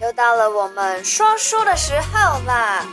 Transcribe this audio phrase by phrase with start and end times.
[0.00, 2.84] 又到了我们说书的时候啦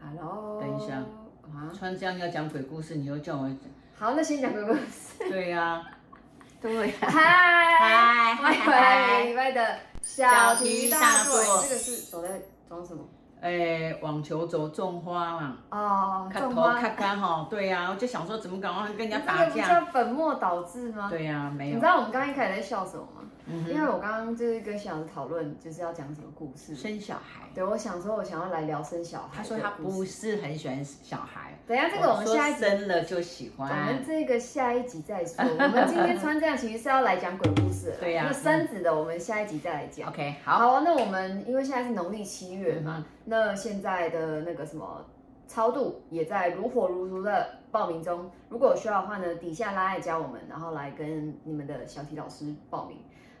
[0.00, 0.96] ！Hello，等一下
[1.44, 3.50] 啊，穿这样要讲鬼故事，你又叫我
[3.98, 5.18] 好，那先讲鬼故事。
[5.18, 5.82] 对呀、啊，
[6.60, 11.42] 对、啊，嗨，欢迎回来礼拜的小题大做。
[11.62, 13.02] 这个是手在装什么？
[13.40, 19.50] 哎，网球肘种花嘛，哦，种花，咔咔哈，对呀、啊，我就想说，怎么赶快跟人家打架？
[19.50, 21.08] 这叫粉末导致吗？
[21.08, 21.74] 对呀、啊，没有。
[21.74, 23.22] 你知道我们刚刚一开始在笑什么吗？
[23.46, 26.74] 嗯、因为我刚刚就是跟小杨讨论，就是要讲什么故事？
[26.74, 27.48] 生小孩。
[27.54, 29.28] 对，我想说，我想要来聊生小孩。
[29.36, 31.54] 他说他不是很喜欢小孩。
[31.66, 33.70] 等一下，这个我们下一集生了就喜欢。
[33.70, 35.44] 我们这个下一集再说。
[35.58, 37.94] 我们今天穿这样，其实是要来讲鬼故事。
[38.00, 38.30] 对呀、啊。
[38.30, 40.08] 那生子的，我们下一集再来讲。
[40.08, 40.58] OK，好。
[40.58, 45.04] 好，那我们因为现在是农历七月嘛、嗯，那现在的那个什么
[45.50, 48.30] 超度也在如火如荼的报名中。
[48.48, 52.98] 如果有需要的话呢，底下拉来加我们，然后来跟你们的小提老师报名。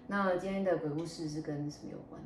[0.08, 2.20] 那今天的鬼故事是跟什么有关？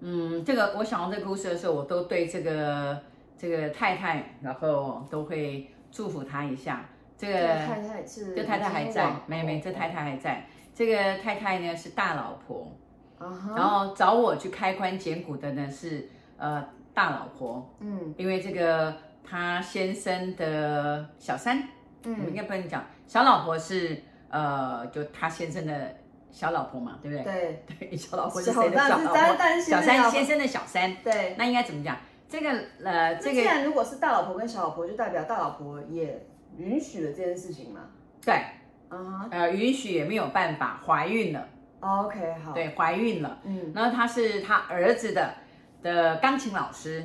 [0.00, 3.00] 嗯，这个我想到这个故事的时候，我都对这个
[3.38, 6.84] 这个太太，然后都会祝福她一下。
[7.16, 10.46] 这个太太是这太太还在，没没，这太太还在。
[10.74, 12.70] 这个太太呢是大老婆
[13.18, 13.56] ，uh-huh.
[13.56, 16.62] 然后找我去开棺捡骨的呢是呃
[16.98, 21.62] 大老婆，嗯，因为这个他先生的小三，
[22.02, 25.94] 嗯，我们应该不能讲小老婆是呃就他先生的。
[26.30, 27.24] 小老婆嘛，对不对？
[27.24, 29.16] 对对，小老婆是谁的小老婆？
[29.66, 30.94] 小三先生的小三。
[31.02, 31.96] 对，那应该怎么讲？
[32.28, 32.50] 这个
[32.84, 36.26] 呃，这个既然如果是大老婆跟小老婆，就代表大老婆也
[36.58, 37.80] 允许了这件事情嘛？
[38.22, 38.34] 对，
[38.90, 39.28] 啊、uh-huh.
[39.30, 41.48] 呃，允许也没有办法，怀孕了。
[41.80, 42.52] OK，好。
[42.52, 43.38] 对，怀孕了。
[43.44, 45.32] 嗯，然后他是他儿子的
[45.82, 47.04] 的钢琴老师。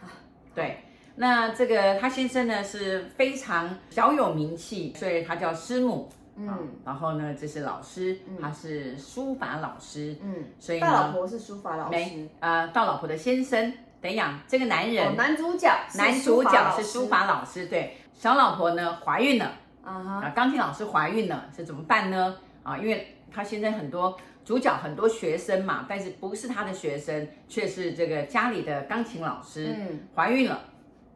[0.00, 0.06] 啊，
[0.54, 0.82] 对，
[1.14, 6.10] 那这个他先生呢是非常小有名气，所以他叫师母。
[6.38, 19.46] 嗯，然后呢，这是老师，嗯、他是书法老师，嗯，所以呢，大老婆是书法老师，没啊，大老婆的先生，等一下，这个男人，哦、男主角，男主角是书法老师，对，小老婆呢怀孕了，
[19.82, 22.36] 啊哈，啊，钢琴老师怀孕了，是怎么办呢？
[22.62, 24.14] 啊，因为他现在很多
[24.46, 30.58] 主角很多学生嘛，但是不是他的学生，却是这个家里的钢琴老师，嗯，怀孕了，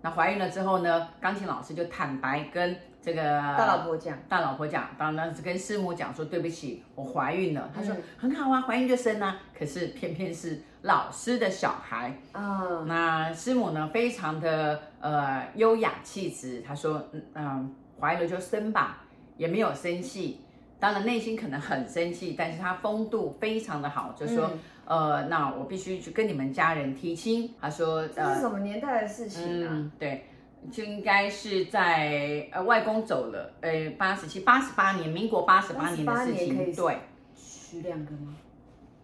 [0.03, 2.77] 那怀孕了之后呢，钢琴老师就坦白跟。
[3.03, 7.71] 这个大老婆讲，大老婆讲，当然是跟师母讲说，对不起，我怀孕了。
[7.75, 9.41] 他说很好啊，怀孕就生啊。
[9.59, 12.15] 可是偏偏是老师的小孩。
[12.35, 16.61] 嗯，那师母呢，非常的呃优雅气质。
[16.61, 18.99] 她说，嗯嗯，怀了就生吧，
[19.39, 20.43] 也没有生气。
[20.81, 24.51] 当然内心可能很生气，但是他风度非常的好，就说、
[24.87, 27.55] 嗯、呃，那我必须去跟你们家人提亲。
[27.61, 29.69] 他说，这是什么年代的事情啊？
[29.71, 30.27] 嗯、对。
[30.71, 36.99] 就应该是在呃外公走了，呃八十七八十八年，民国八十八年的事情，对，
[37.35, 38.37] 娶两个吗？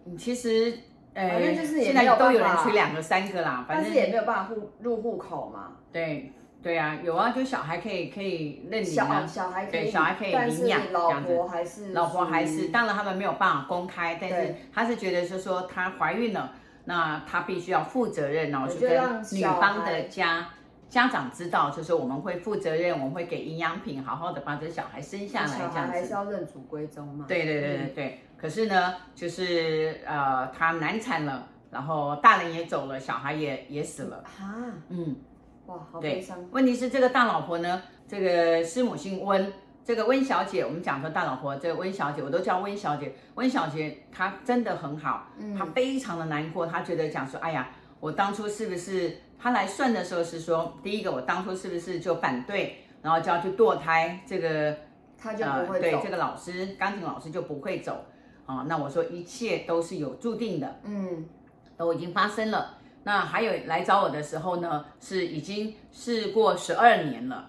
[0.05, 0.79] 嗯，其实
[1.15, 5.79] 呃就是现在都有人娶两个三个啦，反正也没有办法户入户口嘛。
[5.91, 6.31] 对
[6.63, 16.53] 对啊，有啊，就小孩可以可以认领啊，小孩可以对小孩可以领养，老婆还是老婆还是，当然他们没有办法公开，但是他是觉得是说她怀孕了，
[16.85, 20.49] 那他必须要负责任，然后去跟女方的家。
[20.89, 25.75] 家长知道，就是我们会负责任，我们会给营养品，好好的把这小孩生下来，这样子。
[25.75, 27.25] 小孩还是要认祖归宗嘛。
[27.27, 28.21] 对对对对对。
[28.37, 34.19] 可是呢，就是呃，他难产了，然后大人也走了，小孩也也死了。
[34.39, 34.55] 啊。
[34.91, 35.17] 嗯。
[35.67, 36.39] 哇，好悲伤。
[36.53, 39.53] 问题是这个大老婆呢，这个师母姓温，
[39.85, 43.15] 这个温小姐，我们讲说大老婆，这个温小姐，我都叫温小姐。
[43.35, 45.27] 温小姐她真的很好，
[45.59, 49.19] 她非常的难过，她觉得讲说，哎呀，我当初是不是？
[49.39, 54.19] 她来算的时候是说，第一个我当初是不是就反对，然后就要去堕胎？
[54.27, 54.75] 这个
[55.19, 55.73] 她就不会走。
[55.75, 58.07] 呃、对，这个老师，钢琴老师就不会走
[58.47, 58.65] 啊。
[58.67, 61.29] 那我说一切都是有注定的，嗯，
[61.77, 62.79] 都已经发生了。
[63.07, 67.49] 那还有来找我的时候呢，是已经试过十二年了，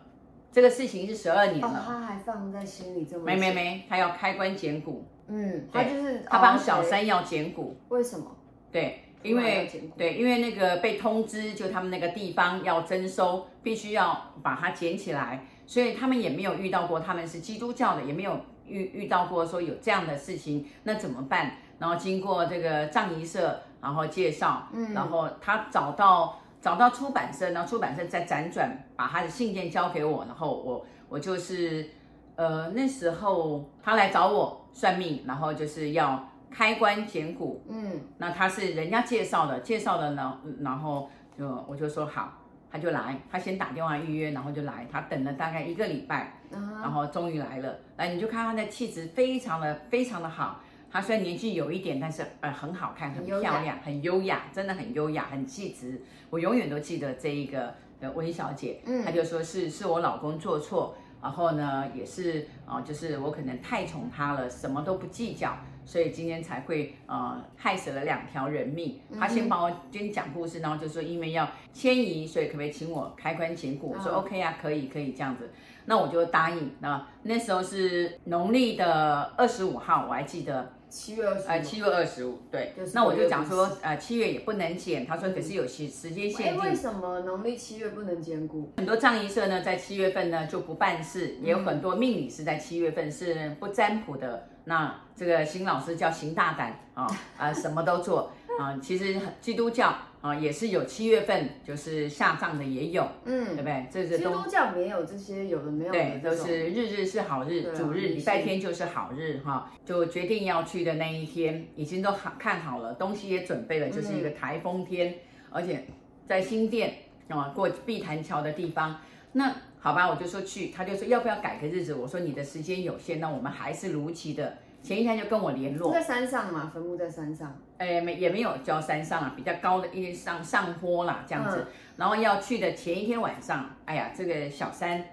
[0.51, 1.67] 这个事情是十二年了。
[1.67, 3.25] 哦，他还放在心里这么？
[3.25, 5.03] 没没没，他要开棺捡骨。
[5.27, 7.75] 嗯，他就是他帮小三要捡骨。
[7.89, 8.37] 为什么？
[8.71, 9.01] 对。
[9.23, 9.67] 因为
[9.97, 21.53] 对，因为那个被通知，就他们那个地方要征收，必须要把它捡起来，所以他们也没有遇到过，他们是基督教的，也没有遇遇到过说有这样的事情，那怎么办？
[21.79, 31.89] 然后经过这个葬仪社，然后介绍，嗯，然后他找到找到出版社，然后出版社再辗转把他的信件交给我，然后我我就是
[32.35, 36.27] 呃那时候他来找我算命，然后就是要。
[36.49, 42.31] 开棺捡骨，嗯，那他是人家介绍的，介绍的呢，然后就我就说好，
[42.71, 47.77] 他就来，他先打电话预约，然后就来，他等了大概一个礼拜，然后终于来了。
[47.97, 50.61] 来，你就看他的气质非常的非常的好。
[50.97, 56.01] 他虽然年纪有一点，但是呃很好看，很漂亮，很优雅，真的很优雅，很气质。
[56.31, 65.55] 我永远都记得这一个呃温小姐，嗯，她就说是是我老公做错，然后呢也是啊、呃，就是我可能太宠他了，什么都不计较。
[65.85, 68.99] 所以今天才会呃害死了两条人命。
[69.19, 73.93] 她先帮我今天讲故事，然后就说因为要迁移，所以可不可以请我开棺捡骨？
[73.95, 75.51] 我说 OK 啊，可以可以这样子。
[75.85, 76.71] 那我就答应。
[76.79, 80.73] 那那时候是农历的二十五号，我还记得。
[80.89, 81.47] 七月二十五。
[81.47, 82.73] 呃，七月二十五，对。
[82.93, 85.05] 那我就讲说，呃，七月也不能减。
[85.05, 86.61] 他说可是有些时间限定。
[86.61, 88.71] 为什么农历七月不能兼顾？
[88.77, 94.49] 很多藏仪社呢，在七月份呢就不办事，也有很多命理是在七月份是不占卜的。
[94.65, 97.07] 那这个邢老师叫邢大胆啊
[97.37, 98.77] 啊，什么都做啊。
[98.81, 103.85] 其实基督教啊也是有七月份就是下葬的也有，嗯，对不对？
[103.91, 105.99] 这是基督教没有这些，有的没有的。
[105.99, 109.71] 对，都是日日是好日，主日礼拜天就是好日哈。
[109.85, 115.15] 就决定要去的那一天，已经都好看好了，东西也准备了，就是一个台风天，
[115.51, 115.85] 而且
[116.27, 116.95] 在新店
[117.29, 118.99] 啊过碧潭桥的地方。
[119.33, 121.93] 那好吧，我就说去，他就说要不要改个日子？
[121.93, 124.57] 我说你的时间有限，那我们还是如期的。
[124.83, 131.57] 前一天就跟我联络，在山上嘛，坟墓在山上，哎，没也没有叫山上啊，比较高的一些上上坡啦，这样子。
[131.57, 135.03] 嗯、然后要去的前一天晚上，哎呀，这个小三，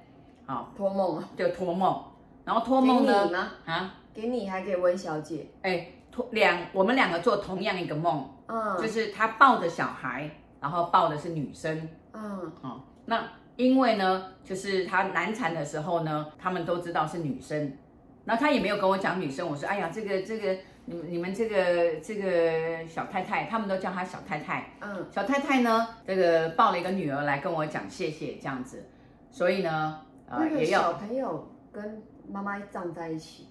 [0.47, 2.05] 啊，托梦啊，就托梦。
[2.45, 3.31] 然后托梦呢？
[3.31, 5.47] 呢啊，给你还给温小姐？
[5.63, 10.31] 哎，托两，我们两个做同样一个梦，嗯，就是他抱着小孩，
[10.61, 13.27] 然后抱的是女生，嗯，哦，那
[13.57, 17.77] 因为呢，就是他难产的时候呢，他们都知道是女生。
[18.25, 20.57] 然后他也没有跟我讲女生，我说，哎呀，这个这个，
[20.87, 24.71] 你们你们这个这个小太太，他们都叫她小太太。
[24.81, 28.89] 嗯，小太太呢，这个抱了一个女儿来跟我讲谢谢这样子，
[29.31, 33.49] 所以呢，呃，也有小朋友跟妈妈葬在一起。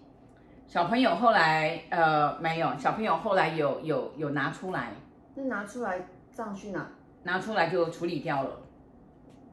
[0.65, 4.91] 小朋友后来呃没有，小朋友后来有有有拿出来。
[5.35, 5.99] 那拿出来
[6.31, 6.87] 葬去哪？
[7.21, 8.59] 拿出来就处理掉了。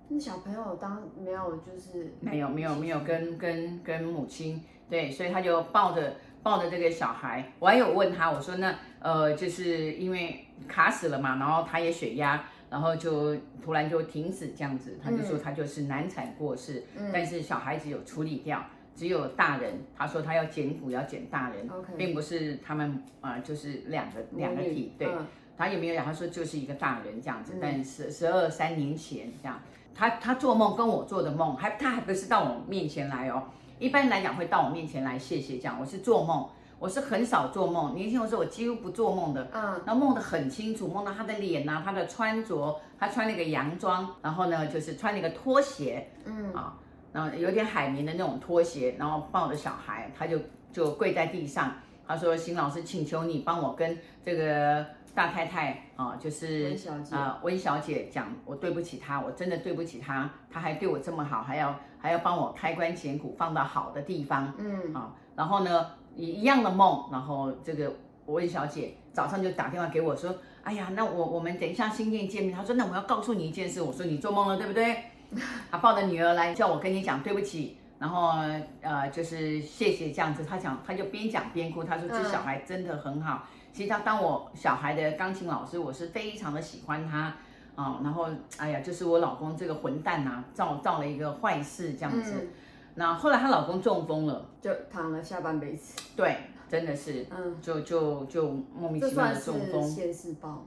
[0.09, 4.63] 那小朋友当没有就是没有没有没有跟跟跟母亲。
[4.91, 18.65] 对，所以他就抱着抱着这个小孩，我还有问他，我说那呃，就是因为卡死了嘛，然后他也血压，然后就突然就停止这样子，他就说他就是难产过世，嗯、但是小孩子有处理掉，
[18.97, 25.27] 只有大人，他说他要捡骨要捡大人.并不是他们啊、呃，就是两个两个体，对，嗯、
[25.57, 29.61] 他也没有讲，他说就是一个大人这样子，嗯、但十十二三年前这样，
[29.95, 33.45] 他他做梦跟我做的梦，还他还不是到我面前来哦。
[33.81, 36.47] 一般来讲会到我面前来谢谢这样，我是做梦，
[36.79, 37.95] 我是很少做梦。
[37.95, 46.77] 年轻的时候我几乎不做梦的，嗯，然后梦得很清楚，梦到他的脸呐、啊，他的穿着，他穿了一个洋装，然后呢就是穿了一个拖鞋，嗯啊，
[47.11, 50.39] 然后有点海绵的那种拖鞋，然后抱着小孩，他就
[50.71, 51.73] 就跪在地上，
[52.07, 54.85] 他说：“邢老师，请求你帮我跟这个。”
[55.15, 56.77] 大太太啊，就是
[57.11, 67.93] 啊，温小姐讲，我对不起她，我真的对不起她，她还对我这么好，还要还要帮我开棺捡骨，放到好的地方，嗯啊，然后呢，一一样的梦，然后这个
[68.27, 74.97] 温小姐早上就打电话给我说，哎呀，那我我们等一下新店见面，她说那我要告诉你一件事，我说你做梦了对不对？
[75.71, 78.33] 她抱着女儿来叫我跟你讲对不起，然后
[78.81, 83.47] 呃就是谢谢这样子，她讲她就边讲边哭，她说这小孩真的很好。
[83.73, 87.37] 其实他当我小孩的钢琴老师，我是非常的喜欢他啊、
[87.77, 88.01] 哦。
[88.03, 92.33] 然后，哎呀，就是我老公这个混蛋呐、啊，造造了一个坏事这样子。
[92.41, 92.49] 嗯、
[92.97, 96.03] 那后来她老公中风了，就躺了下半辈子。
[96.17, 96.37] 对，
[96.69, 99.83] 真的是，嗯，就就就莫名其妙的中风。
[99.89, 100.63] 现世报吗？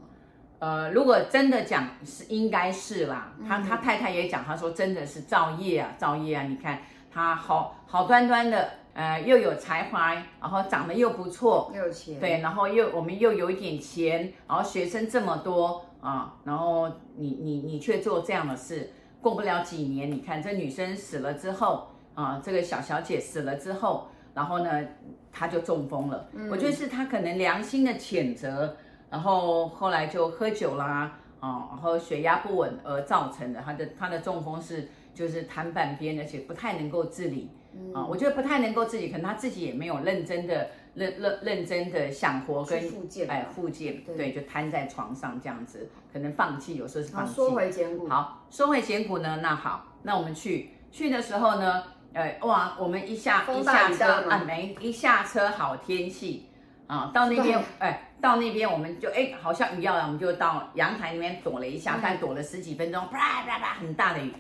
[0.59, 3.33] 呃，如果真的讲是应该是啦。
[3.45, 6.43] 他他太太也讲，他说真的是造业啊，造业啊！
[6.43, 6.79] 你看
[7.11, 8.69] 他好好端端的。
[8.93, 24.85] 呃，又有才华，然后长得又不错，又有钱，对，然后又我们又有一点钱，然后学生这么多啊，然后你你你却做这样的事，过不了几年，你看这女生死了之后啊，这个小小姐死了之后，然后呢，
[25.31, 26.29] 她就中风了。
[26.33, 28.77] 嗯，我觉得是她可能良心的谴责，
[29.09, 37.49] 然后后来就喝酒啦，啊，然后血压不稳而造成的，她的她的中风是就是瘫半边，而且不太能够自理。
[37.93, 47.33] 啊、嗯，我觉得不太能够自己，可能他自己也没有认真的认认认真的想活跟复健，哎复健，对，就瘫在床上这样子，可能放弃，有时候是放弃。
[47.33, 56.49] 说回捡骨，好，说回简骨呢，那好，那我们去去的时候呢，哎，哇，我们一下一下车啊，没一下车好天气
[56.85, 64.31] 啊，啊，到那边哎，到那边我们就哎，好像雨要来，我们就到阳台里面躲了一下，但躲了十几分钟，啪啪啪，很大的雨，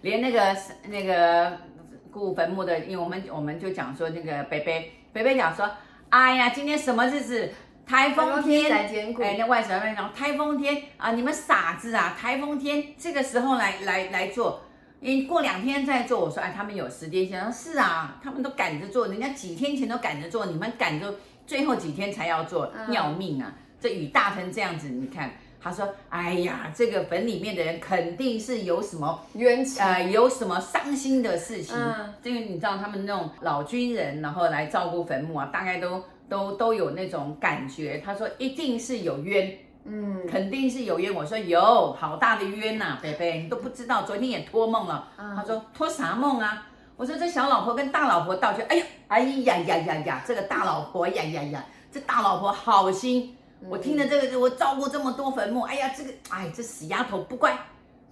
[0.00, 0.56] 连那个
[0.88, 1.58] 那个
[2.10, 5.68] 顾坟墓的，因为我们我们就讲说那个北北北北讲说，
[6.10, 7.50] 哎呀，今天什么日子？
[7.86, 12.14] 台风天，哎，那外省人讲台风天啊，你们傻子啊！
[12.20, 14.60] 台风天这个时候来来来做，
[15.00, 16.20] 你过两天再做。
[16.20, 21.14] 我说，哎，他们有时间线，说是啊，他们都赶着做，人家几天前都赶着做，你们赶着
[21.46, 23.50] 最后几天才要做，要命啊！
[23.80, 36.02] 这雨大成这样子，你看，他说，哎呀，这个坟里面的人肯定是有什么冤情，呃，有什么伤心的事情，嗯，因为你知道他们那种老军人，然后来照顾坟墓啊，大概都。
[36.30, 39.50] 都都有那种感觉，他说一定是有冤，
[39.84, 41.14] 嗯，肯定是有冤。
[41.14, 45.08] 我说有，好大的冤呐、啊，贝贝，你都不知道，昨天也托梦了。
[45.16, 46.66] 嗯、他说托啥梦啊？
[46.98, 53.34] 我说这小老婆跟大老婆道歉，哎呀，哎呀呀呀呀，这个大老婆呀呀呀，这大老婆好心。
[53.68, 57.56] 我听了这个，我照顾这么多坟墓，哎呀，这个，哎，这死丫头不乖。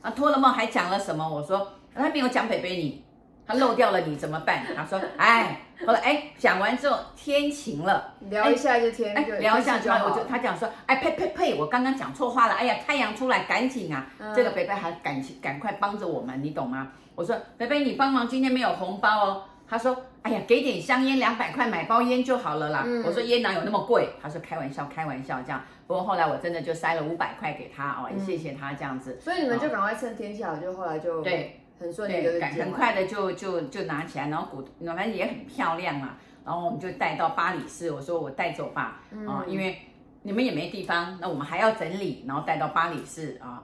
[0.03, 1.29] 啊，托了梦还讲了什么？
[1.29, 3.05] 我说他没有讲北北你。
[3.49, 4.67] 他漏掉了你怎么办？
[4.75, 10.05] 他说， 哎，后来哎，讲完之后天晴了，聊一下就天，哎，聊一下就好。
[10.07, 16.89] 我就他讲说，哎呸呸呸，我刚刚讲错话了，哎呀，太阳出来赶紧啊，嗯、这个北北还赶赶快帮着我们，你懂吗？
[17.15, 19.45] 我说北北你帮忙，今天没有红包哦。
[19.69, 22.85] 他说，哎呀，给点香烟两百块买包烟就好了啦。
[22.87, 24.11] 嗯、我说烟哪有那么贵？
[24.23, 25.63] 他说开玩笑开玩笑这样。
[25.87, 29.19] 不过后来我真的就塞了五百块给他哦，也谢谢他这样子。
[29.21, 31.61] 所以你们就赶快趁天气好，就后来就对。
[31.79, 36.17] 很顺利的，很快的就就就拿起来，然后古，反正也很漂亮嘛。
[36.43, 39.79] 然后我们就带到巴黎市，我说我带走吧，啊，因为
[40.23, 43.63] 你们也没地方，那我们还要整理，然后带到巴黎市啊，呃，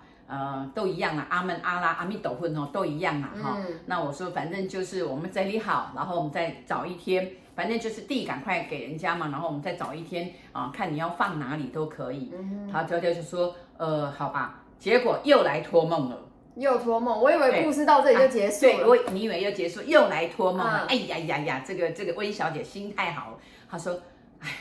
[0.75, 3.57] 都一样啦，阿门阿拉阿弥陀佛哦，都一样啦哈。
[3.87, 12.33] 那我说反正就是我们整理好，然后我们再找一天，反正就是地赶快给人家嘛，然后我们再找一天啊，看你要放哪里都可以。
[12.71, 16.19] 他娇娇就说，呃，好吧，结果又来托梦了。
[16.55, 18.73] 又托梦，我以为故事到这里就结束了。
[18.73, 20.85] 对，我你以为又结束，又来托梦了。
[20.87, 23.39] 哎呀呀呀，这个这个温小姐心太好了。
[23.71, 23.95] 她说，
[24.39, 24.55] 哎呀，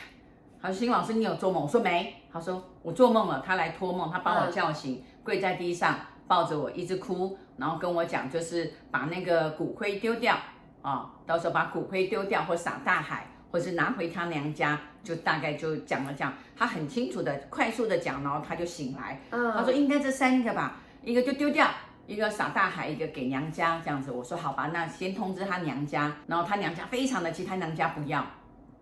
[0.62, 1.62] 她说，新老师你有做梦？
[1.62, 2.14] 我说没。
[2.32, 10.36] 她说我做梦了，她来托梦，她把我叫醒，跪在地上抱着我一直哭，然后跟我讲，就是把那个骨灰丢掉
[10.82, 16.32] 啊，到时候把骨灰丢掉或撒大海，或是拿回他娘家，就大概就讲了这样。
[16.56, 19.20] 她很清楚的、快速的讲，然后他就醒来。
[19.30, 20.80] 嗯，她说应该这三个吧。
[21.02, 21.68] 一个就丢掉，
[22.06, 24.12] 一个撒大海，一个给娘家这样子。
[24.12, 28.24] 我说好吧，那先通知他娘家，然后他娘家非常的急，他娘家不要。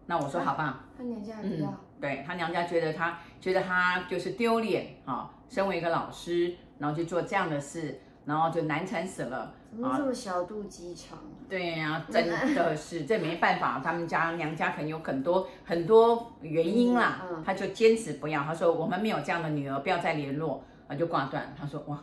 [0.07, 1.71] 那我说好吧，他娘家不要。
[1.71, 9.55] 嗯，对他娘家觉得他觉得他就是丢脸啊，身为一个老师，然后去做这样的事，然后就难产死了。
[9.73, 11.19] 怎么这么小肚鸡肠？
[11.49, 18.43] 对呀、啊， 真的是这没办法，他们家娘家可能有很多很多原因啦，嗯嗯、他就坚持不要。
[18.43, 20.65] 他说我们没有这样的女儿，不要再联络。
[20.89, 22.03] 他就挂断，他说哇，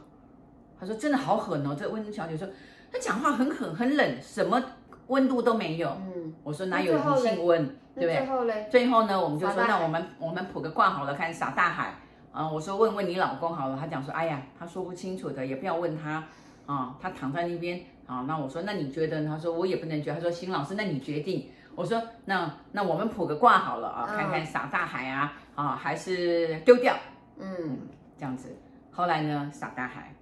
[0.79, 2.47] 他说真的好狠哦，这温小姐说，
[2.89, 4.63] 她讲话很狠很冷，什么
[5.07, 5.89] 温度都没有。
[5.89, 8.17] 嗯，我说哪有人性温，对不对？
[8.17, 11.93] 最后嘞，最后呢，我们就说那我们我们卜个卦好了，看撒大海。
[12.31, 16.23] 啊，我说问问你老公好了，他讲说哎呀，他说不清楚的，也不要问他
[16.67, 18.25] 啊，他躺在那边啊。
[18.27, 19.31] 那我说那你觉得呢？
[19.35, 21.49] 他说我也不能决，他说邢老师，那你决定。
[21.73, 26.95] 我说那那我们卜个卦好了啊，看看撒大海啊啊，还是丢掉？
[27.39, 27.79] 嗯，
[28.17, 28.55] 这样子。
[28.91, 29.49] 后来呢？
[29.51, 30.13] 撒大海。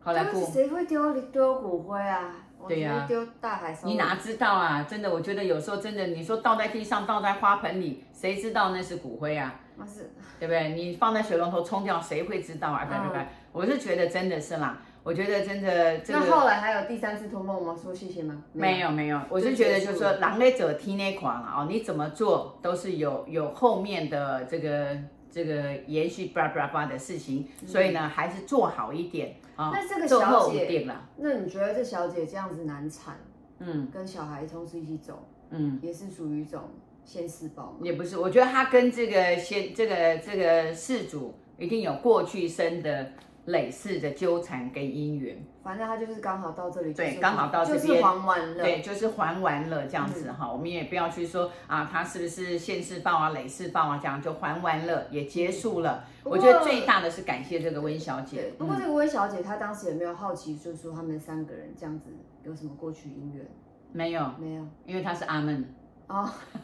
[0.00, 2.34] 后来不，谁会丢丢骨灰啊？
[2.68, 3.76] 对呀、啊，丢大海。
[3.84, 4.86] 你哪知道啊？
[4.88, 9.60] 真的，我觉得有时候真的，你说倒在地上，倒在花盆里，谁知道那是骨灰啊？
[9.76, 10.70] 那是，对不对？
[10.70, 12.84] 你放在水龙头冲掉，谁会知道啊？
[12.84, 13.26] 对不对？
[13.52, 16.18] 我是觉得真的是啦，我觉得真的这个。
[16.20, 17.76] 那后来还有第三次托梦吗？
[17.82, 18.42] 说谢谢吗？
[18.52, 24.96] 没有没有，我是觉得就是说，狼来者踢那狂啊，你怎么做都是有有后面的这个。
[25.30, 29.70] 这个延续叭叭叭的事情，所以呢，还是做好一点啊。
[29.72, 33.18] 那这个小姐，那你觉得这小姐这样子难产，
[33.58, 36.70] 嗯，跟小孩同时一起走，嗯，也是属于一种
[37.04, 37.76] 先世报？
[37.82, 43.12] 也不是，我觉得她跟这个先这个这个事主一定有过去生的。
[43.46, 50.46] 累世的纠缠跟姻缘，反正他就是刚好到这里，对，刚好到这边，就是还完了，对，就是还完了这样子哈。
[50.46, 56.04] 嗯、我们也不要去说啊，他是不是现世报啊、累世报啊，这样就还完了，也结束了。
[56.22, 58.52] 我觉得最大的是感谢这个温小姐。
[58.58, 62.10] 不过这个温小姐她当时也没有好奇，就是说他们三个人这样子
[62.44, 63.46] 有什么过去姻缘？
[63.92, 65.74] 没有，没有，因为她是阿门。
[66.10, 66.28] 哦，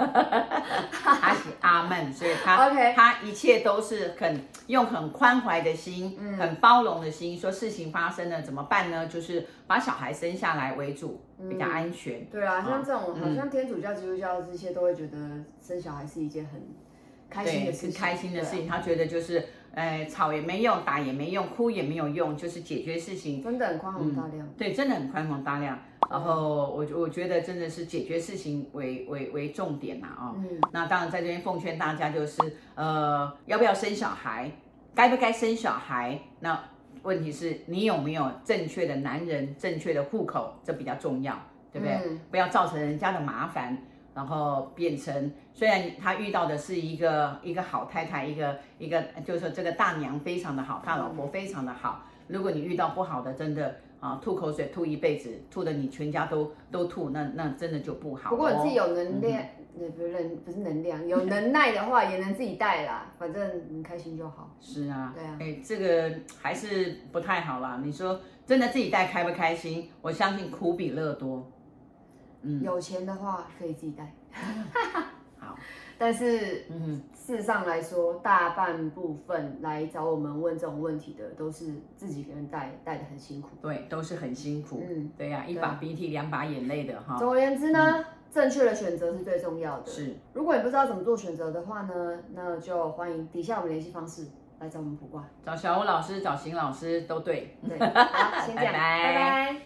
[0.91, 2.93] 他是阿门，所以他 Okay.
[2.95, 9.07] 他一切都是很用很宽怀的心，嗯、很包容的心，说事情发生了怎么办呢？
[9.07, 12.23] 就是把小孩生下来为主，比较安全。
[12.23, 15.17] 嗯、对啊，像这种、嗯、好像天主教、基督教这些都会觉得
[15.65, 16.61] 生小孩是一件很
[17.31, 18.67] 开心的事情，是开心的事情。
[18.67, 19.47] 他觉得就是，
[19.77, 24.49] 呃，吵也没用，打也没用，哭也没有用，就是解决事情，真的很宽宏大量。
[24.57, 25.79] 对，真的很宽宏大量。
[26.11, 30.35] 然后我我觉得真的是解决事情为为为重点呐啊。
[30.37, 30.59] 嗯。
[30.73, 32.41] 那当然在这边奉劝大家就是，
[32.75, 34.51] 呃，要不要生小孩？
[34.95, 36.19] 该不该生小孩？
[36.41, 36.59] 那
[37.03, 41.39] 问题是你有没有正确的男人、正确的户口，这比较重要，
[41.71, 41.99] 对不对？
[42.03, 43.77] 嗯、不要造成人家的麻烦，
[44.17, 52.07] 然后变成虽然他遇到的是一个一个好太太，一个一个就是说这个大娘非常的好，大老婆非常的好。
[52.27, 58.31] 如果你遇到不好的，真的啊，吐口水吐一辈子，吐的你全家都都吐，那那真的就不好。
[58.31, 59.35] 不过你自己有能力。
[59.79, 64.51] 嗯不是能不是能量，有能耐的话也能自己带啦，反正你开心就好。
[64.59, 67.79] 是啊，对啊，哎，这个还是不太好啦。
[67.85, 69.91] 你说真的自己带开不开心？
[70.01, 71.47] 我相信苦比乐多。
[72.47, 74.15] 嗯，有钱的话可以自己带。
[75.39, 75.57] 好，
[75.99, 83.51] 但是嗯，事实上来说，大半部分来找我们问这种问题的，都是自己一个人带，带的很辛苦。
[83.61, 84.83] 对，都是很辛苦。
[84.89, 87.17] 嗯，对呀、啊，一把鼻涕两把眼泪的哈。
[87.19, 87.97] 总而言之呢。
[87.99, 89.87] 嗯正确的选择是最重要的。
[89.87, 94.27] 是，如果你不知道怎么做选择的话呢，那就欢迎底下我们联系方式
[94.59, 97.57] 来找我们卜卦，找小欧老师，找邢老师都对。
[97.67, 99.15] 对，好，先这样， 拜拜。
[99.15, 99.66] 拜拜。